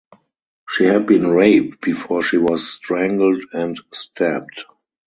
[0.67, 4.65] She had been raped before she was strangled and stabbed.